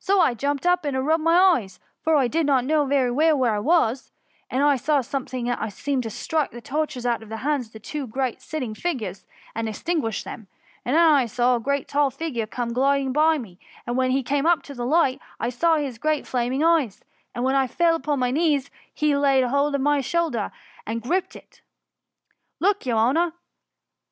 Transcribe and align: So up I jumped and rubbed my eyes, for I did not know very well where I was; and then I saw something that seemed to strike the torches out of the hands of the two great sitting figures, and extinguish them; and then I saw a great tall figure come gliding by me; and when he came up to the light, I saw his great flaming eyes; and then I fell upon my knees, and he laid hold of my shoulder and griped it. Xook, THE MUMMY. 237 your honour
So 0.00 0.20
up 0.20 0.26
I 0.26 0.34
jumped 0.34 0.66
and 0.66 1.06
rubbed 1.06 1.22
my 1.22 1.36
eyes, 1.38 1.78
for 2.02 2.16
I 2.16 2.26
did 2.26 2.46
not 2.46 2.64
know 2.64 2.84
very 2.84 3.12
well 3.12 3.36
where 3.36 3.54
I 3.54 3.60
was; 3.60 4.10
and 4.50 4.60
then 4.60 4.66
I 4.66 4.74
saw 4.74 5.02
something 5.02 5.44
that 5.44 5.72
seemed 5.72 6.02
to 6.02 6.10
strike 6.10 6.50
the 6.50 6.60
torches 6.60 7.06
out 7.06 7.22
of 7.22 7.28
the 7.28 7.36
hands 7.46 7.66
of 7.68 7.74
the 7.74 7.78
two 7.78 8.08
great 8.08 8.42
sitting 8.42 8.74
figures, 8.74 9.24
and 9.54 9.68
extinguish 9.68 10.24
them; 10.24 10.48
and 10.84 10.96
then 10.96 11.04
I 11.04 11.26
saw 11.26 11.54
a 11.54 11.60
great 11.60 11.86
tall 11.86 12.10
figure 12.10 12.44
come 12.44 12.72
gliding 12.72 13.12
by 13.12 13.38
me; 13.38 13.60
and 13.86 13.96
when 13.96 14.10
he 14.10 14.24
came 14.24 14.46
up 14.46 14.64
to 14.64 14.74
the 14.74 14.84
light, 14.84 15.20
I 15.38 15.48
saw 15.48 15.76
his 15.76 15.98
great 15.98 16.26
flaming 16.26 16.64
eyes; 16.64 17.00
and 17.32 17.46
then 17.46 17.54
I 17.54 17.68
fell 17.68 17.94
upon 17.94 18.18
my 18.18 18.32
knees, 18.32 18.64
and 18.66 18.72
he 18.94 19.16
laid 19.16 19.44
hold 19.44 19.76
of 19.76 19.80
my 19.80 20.00
shoulder 20.00 20.50
and 20.88 21.00
griped 21.00 21.36
it. 21.36 21.62
Xook, 22.60 22.80
THE 22.80 22.90
MUMMY. 22.90 22.90
237 22.90 22.90
your 22.90 22.98
honour 22.98 23.32